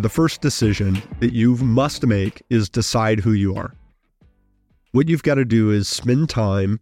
[0.00, 3.74] The first decision that you must make is decide who you are.
[4.92, 6.80] What you've got to do is spend time,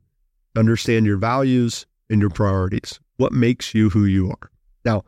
[0.57, 2.99] understand your values and your priorities.
[3.17, 4.51] What makes you who you are?
[4.85, 5.05] Now,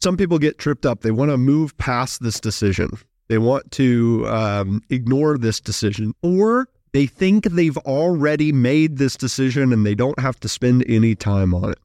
[0.00, 1.00] some people get tripped up.
[1.00, 2.90] They want to move past this decision.
[3.28, 9.72] They want to um, ignore this decision, or they think they've already made this decision
[9.72, 11.78] and they don't have to spend any time on it.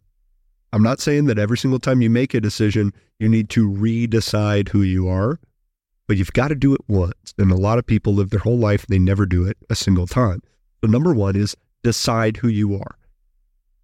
[0.74, 4.70] I'm not saying that every single time you make a decision, you need to redecide
[4.70, 5.40] who you are,
[6.08, 7.34] but you've got to do it once.
[7.38, 10.08] And a lot of people live their whole life, they never do it a single
[10.08, 10.42] time.
[10.82, 12.98] So, number one is decide who you are.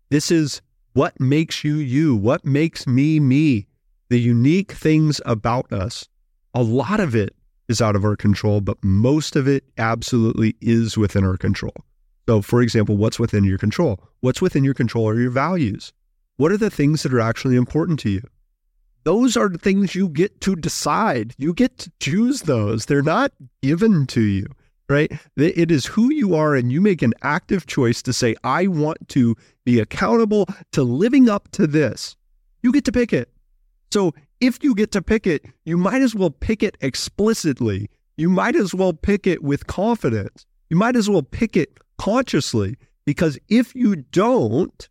[0.09, 0.61] This is
[0.93, 3.67] what makes you you, what makes me me,
[4.09, 6.07] the unique things about us.
[6.53, 7.35] A lot of it
[7.67, 11.73] is out of our control, but most of it absolutely is within our control.
[12.27, 13.99] So, for example, what's within your control?
[14.19, 15.91] What's within your control are your values.
[16.37, 18.21] What are the things that are actually important to you?
[19.03, 21.35] Those are the things you get to decide.
[21.37, 22.85] You get to choose those.
[22.85, 24.47] They're not given to you,
[24.87, 25.11] right?
[25.35, 29.09] It is who you are, and you make an active choice to say, I want
[29.09, 32.15] to be accountable to living up to this.
[32.61, 33.29] You get to pick it.
[33.91, 37.89] So if you get to pick it, you might as well pick it explicitly.
[38.17, 40.45] You might as well pick it with confidence.
[40.69, 44.89] You might as well pick it consciously because if you don't,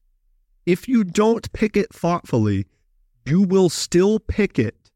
[0.66, 2.66] if you don't pick it thoughtfully,
[3.24, 4.90] you will still pick it.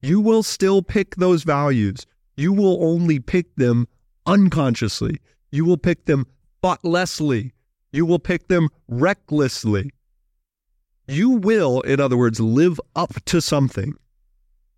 [0.00, 2.06] You will still pick those values.
[2.36, 3.86] You will only pick them
[4.26, 5.20] unconsciously.
[5.50, 6.26] You will pick them
[6.62, 7.52] thoughtlessly.
[7.92, 9.90] You will pick them recklessly.
[11.06, 13.94] You will, in other words, live up to something.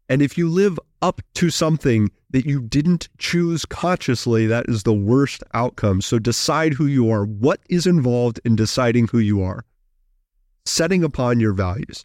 [0.08, 4.92] And if you live up to something that you didn't choose consciously, that is the
[4.92, 6.00] worst outcome.
[6.00, 7.24] So decide who you are.
[7.24, 9.64] What is involved in deciding who you are?
[10.64, 12.04] Setting upon your values.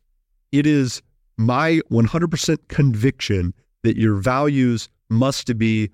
[0.52, 1.02] It is
[1.38, 3.54] my 100% conviction
[3.84, 5.90] that your values must be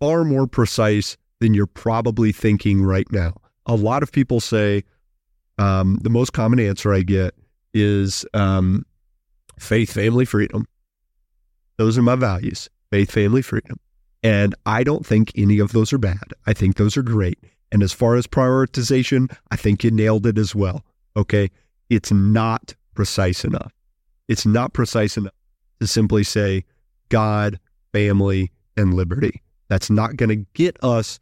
[0.00, 3.34] far more precise than you're probably thinking right now.
[3.66, 4.82] A lot of people say
[5.58, 7.34] um, the most common answer I get
[7.74, 8.84] is um,
[9.58, 10.66] faith, family, freedom.
[11.76, 13.78] Those are my values faith, family, freedom.
[14.22, 16.32] And I don't think any of those are bad.
[16.46, 17.38] I think those are great.
[17.70, 20.82] And as far as prioritization, I think you nailed it as well.
[21.16, 21.50] Okay
[21.90, 23.72] it's not precise enough.
[24.28, 25.32] It's not precise enough
[25.80, 26.64] to simply say
[27.08, 27.58] God,
[27.92, 29.42] family, and liberty.
[29.68, 31.18] That's not going to get us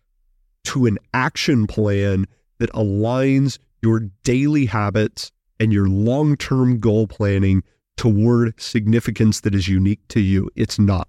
[0.65, 2.27] to an action plan
[2.59, 7.63] that aligns your daily habits and your long term goal planning
[7.97, 10.51] toward significance that is unique to you.
[10.57, 11.09] It's not.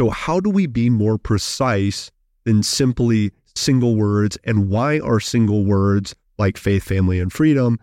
[0.00, 2.10] So, how do we be more precise
[2.44, 4.38] than simply single words?
[4.44, 7.78] And why are single words like faith, family, and freedom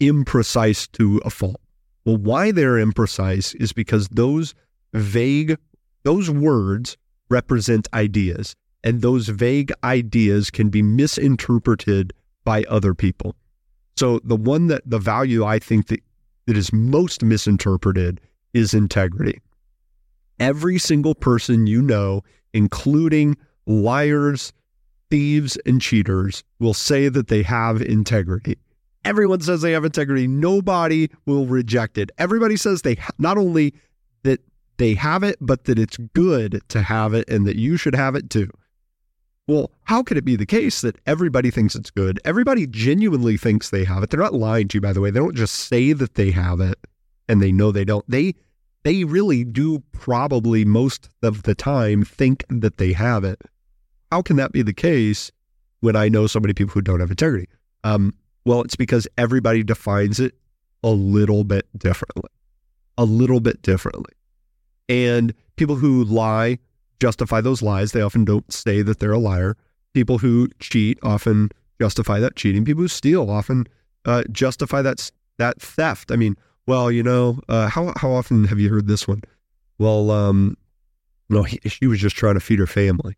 [0.00, 1.60] imprecise to a fault.
[2.04, 4.54] Well, why they're imprecise is because those
[4.94, 5.56] vague,
[6.02, 6.96] those words
[7.28, 12.12] represent ideas, and those vague ideas can be misinterpreted
[12.44, 13.36] by other people.
[13.96, 16.00] So the one that the value I think that,
[16.46, 18.20] that is most misinterpreted
[18.54, 19.40] is integrity.
[20.38, 22.22] Every single person you know,
[22.54, 23.36] including
[23.66, 24.52] liars,
[25.10, 28.56] thieves, and cheaters, will say that they have integrity.
[29.04, 30.26] Everyone says they have integrity.
[30.26, 32.10] Nobody will reject it.
[32.18, 33.74] Everybody says they not only
[34.24, 34.40] that
[34.76, 38.14] they have it, but that it's good to have it and that you should have
[38.14, 38.50] it too.
[39.46, 42.20] Well, how could it be the case that everybody thinks it's good?
[42.24, 44.10] Everybody genuinely thinks they have it.
[44.10, 45.10] They're not lying to you, by the way.
[45.10, 46.78] They don't just say that they have it
[47.28, 48.08] and they know they don't.
[48.08, 48.34] They
[48.82, 53.42] they really do probably most of the time think that they have it.
[54.10, 55.30] How can that be the case
[55.80, 57.48] when I know so many people who don't have integrity?
[57.84, 58.14] Um,
[58.44, 60.34] well, it's because everybody defines it
[60.82, 62.30] a little bit differently,
[62.96, 64.12] a little bit differently.
[64.88, 66.58] And people who lie
[67.00, 67.92] justify those lies.
[67.92, 69.56] They often don't say that they're a liar.
[69.94, 71.50] People who cheat often
[71.80, 72.64] justify that cheating.
[72.64, 73.66] People who steal often
[74.04, 76.12] uh, justify that that theft.
[76.12, 79.22] I mean, well, you know, uh, how how often have you heard this one?
[79.78, 80.56] Well, um,
[81.28, 83.16] no, he, she was just trying to feed her family.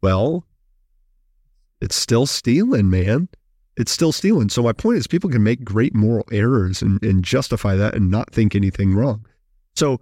[0.00, 0.44] Well,
[1.80, 3.28] it's still stealing, man
[3.76, 4.48] it's still stealing.
[4.48, 8.10] So my point is people can make great moral errors and, and justify that and
[8.10, 9.26] not think anything wrong.
[9.74, 10.00] So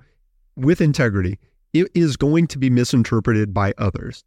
[0.56, 1.38] with integrity,
[1.72, 4.24] it is going to be misinterpreted by others.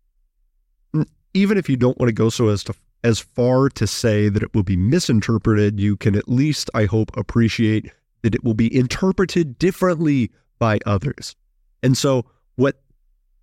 [1.34, 2.74] Even if you don't want to go so as to
[3.04, 7.16] as far to say that it will be misinterpreted, you can at least, I hope,
[7.16, 7.92] appreciate
[8.24, 11.36] that it will be interpreted differently by others.
[11.84, 12.82] And so what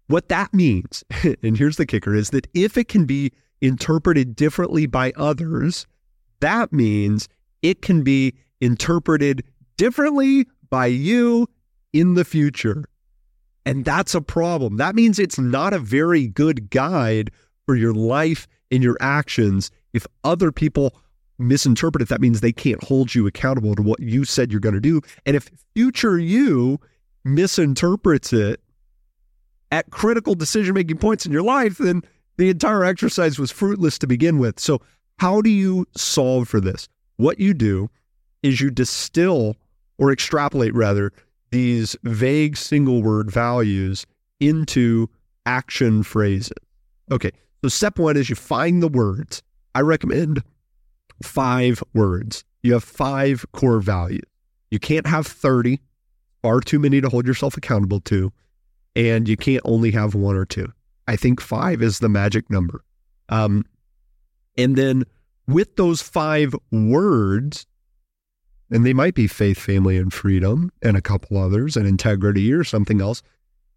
[0.08, 1.02] what that means,
[1.42, 5.86] and here's the kicker, is that if it can be interpreted differently by others,
[6.40, 7.28] that means
[7.62, 9.44] it can be interpreted
[9.76, 11.48] differently by you
[11.92, 12.84] in the future.
[13.66, 14.76] And that's a problem.
[14.76, 17.30] That means it's not a very good guide
[17.66, 19.70] for your life and your actions.
[19.92, 20.94] If other people
[21.38, 24.74] misinterpret it, that means they can't hold you accountable to what you said you're going
[24.74, 25.00] to do.
[25.24, 26.78] And if future you
[27.24, 28.60] misinterprets it
[29.72, 32.02] at critical decision making points in your life, then
[32.36, 34.60] the entire exercise was fruitless to begin with.
[34.60, 34.80] So,
[35.18, 36.88] how do you solve for this?
[37.16, 37.90] What you do
[38.42, 39.56] is you distill
[39.98, 41.12] or extrapolate rather
[41.50, 44.06] these vague single word values
[44.40, 45.08] into
[45.46, 46.52] action phrases.
[47.10, 47.30] Okay,
[47.62, 49.42] so step one is you find the words.
[49.74, 50.42] I recommend
[51.22, 52.44] five words.
[52.62, 54.24] You have five core values.
[54.70, 55.80] You can't have 30,
[56.42, 58.32] far too many to hold yourself accountable to,
[58.96, 60.72] and you can't only have one or two.
[61.06, 62.82] I think five is the magic number.
[63.28, 63.64] Um,
[64.56, 65.04] and then
[65.46, 67.66] with those five words,
[68.70, 72.64] and they might be faith, family, and freedom, and a couple others, and integrity or
[72.64, 73.22] something else,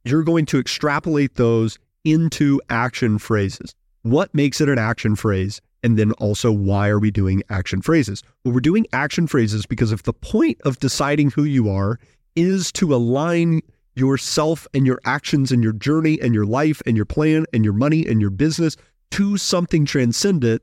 [0.06, 3.76] you're going to extrapolate those into action phrases.
[4.04, 5.62] What makes it an action phrase?
[5.84, 8.24] And then also, why are we doing action phrases?
[8.44, 12.00] Well, we're doing action phrases because if the point of deciding who you are
[12.36, 13.62] is to align
[13.96, 17.74] yourself and your actions and your journey and your life and your plan and your
[17.74, 18.78] money and your business
[19.12, 20.62] to something transcendent,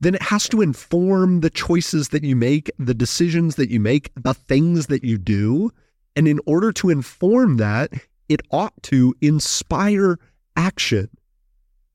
[0.00, 4.10] then it has to inform the choices that you make, the decisions that you make,
[4.16, 5.70] the things that you do.
[6.16, 7.92] And in order to inform that,
[8.28, 10.18] it ought to inspire
[10.56, 11.08] action.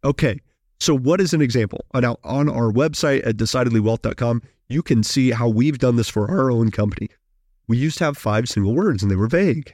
[0.03, 0.39] Okay,
[0.79, 1.85] so what is an example?
[1.93, 6.29] Uh, now, on our website at decidedlywealth.com, you can see how we've done this for
[6.29, 7.09] our own company.
[7.67, 9.73] We used to have five single words and they were vague.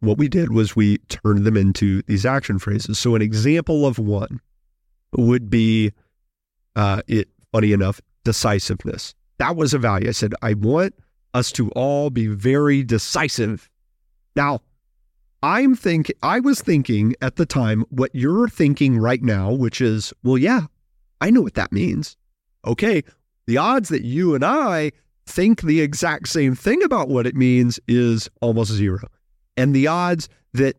[0.00, 2.98] What we did was we turned them into these action phrases.
[2.98, 4.40] So, an example of one
[5.12, 5.92] would be
[6.76, 9.14] uh, it, funny enough, decisiveness.
[9.38, 10.08] That was a value.
[10.08, 10.94] I said, I want
[11.34, 13.68] us to all be very decisive.
[14.36, 14.60] Now,
[15.42, 20.12] I'm think I was thinking at the time what you're thinking right now, which is,
[20.22, 20.62] well, yeah,
[21.20, 22.16] I know what that means.
[22.66, 23.02] Okay,
[23.46, 24.92] the odds that you and I
[25.26, 29.00] think the exact same thing about what it means is almost zero.
[29.60, 30.74] And the odds that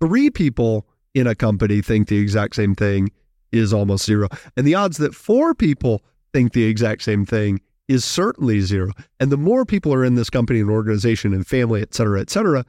[0.00, 3.12] three people in a company think the exact same thing
[3.52, 4.28] is almost zero.
[4.56, 6.02] And the odds that four people
[6.32, 8.90] think the exact same thing is certainly zero.
[9.20, 12.28] And the more people are in this company and organization and family, et cetera, et
[12.28, 12.64] cetera,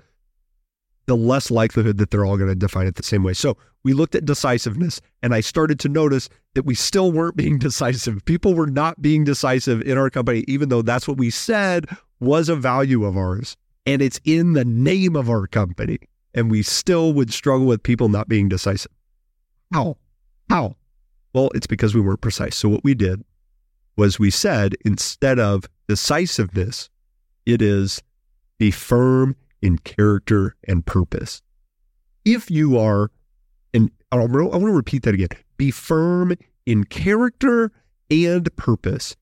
[1.07, 3.33] the less likelihood that they're all going to define it the same way.
[3.33, 7.57] So we looked at decisiveness and I started to notice that we still weren't being
[7.57, 8.23] decisive.
[8.25, 11.87] People were not being decisive in our company, even though that's what we said
[12.19, 13.57] was a value of ours.
[13.85, 15.99] And it's in the name of our company.
[16.33, 18.91] And we still would struggle with people not being decisive.
[19.71, 19.97] How?
[20.49, 20.75] How?
[21.33, 22.55] Well, it's because we weren't precise.
[22.55, 23.23] So what we did
[23.97, 26.89] was we said instead of decisiveness,
[27.45, 28.01] it is
[28.57, 31.41] be firm in character and purpose.
[32.23, 33.11] If you are,
[33.73, 36.33] and I want to repeat that again, be firm
[36.65, 37.71] in character
[38.09, 39.15] and purpose.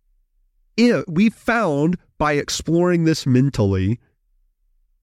[0.78, 4.00] If we found by exploring this mentally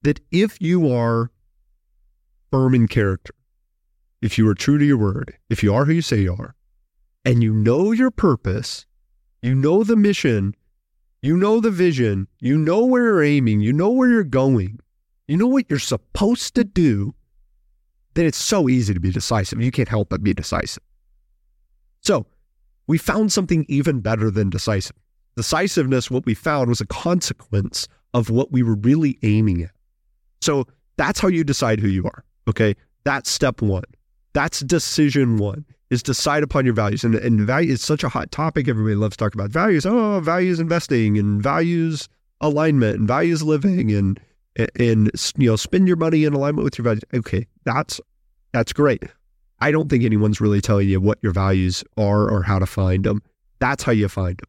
[0.02, 1.30] that if you are
[2.50, 3.34] firm in character,
[4.22, 6.54] if you are true to your word, if you are who you say you are,
[7.24, 8.86] and you know your purpose,
[9.42, 10.54] you know the mission,
[11.22, 14.78] you know the vision, you know where you're aiming, you know where you're going,
[15.28, 17.14] you know what you're supposed to do,
[18.14, 19.60] then it's so easy to be decisive.
[19.60, 20.82] You can't help but be decisive.
[22.00, 22.26] So
[22.86, 24.96] we found something even better than decisive.
[25.36, 29.70] Decisiveness, what we found was a consequence of what we were really aiming at.
[30.40, 30.66] So
[30.96, 32.24] that's how you decide who you are.
[32.48, 32.74] Okay.
[33.04, 33.84] That's step one.
[34.32, 37.04] That's decision one is decide upon your values.
[37.04, 38.68] And, and value is such a hot topic.
[38.68, 39.84] Everybody loves to talk about values.
[39.84, 42.08] Oh, values investing and values
[42.40, 44.20] alignment and values living and
[44.78, 47.02] and you know spend your money in alignment with your values.
[47.14, 48.00] Okay, that's
[48.52, 49.04] that's great.
[49.60, 53.04] I don't think anyone's really telling you what your values are or how to find
[53.04, 53.22] them.
[53.58, 54.48] That's how you find them.